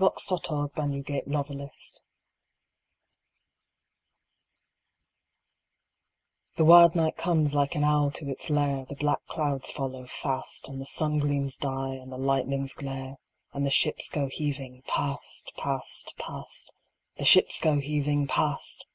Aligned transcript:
God 0.00 0.12
Help 0.28 0.52
Our 0.78 0.86
Men 0.86 0.94
at 1.08 1.74
Sea 1.74 1.98
The 6.56 6.64
wild 6.64 6.94
night 6.94 7.16
comes 7.16 7.52
like 7.52 7.74
an 7.74 7.82
owl 7.82 8.12
to 8.12 8.28
its 8.30 8.48
lair, 8.48 8.84
The 8.84 8.94
black 8.94 9.26
clouds 9.26 9.72
follow 9.72 10.06
fast, 10.06 10.68
And 10.68 10.80
the 10.80 10.86
sun 10.86 11.18
gleams 11.18 11.56
die, 11.56 11.94
and 11.96 12.12
the 12.12 12.16
lightnings 12.16 12.74
glare, 12.74 13.16
And 13.52 13.66
the 13.66 13.72
ships 13.72 14.08
go 14.08 14.28
heaving 14.28 14.84
past, 14.86 15.50
past, 15.56 16.14
past 16.16 16.70
The 17.16 17.24
ships 17.24 17.58
go 17.58 17.80
heaving 17.80 18.28
past! 18.28 18.86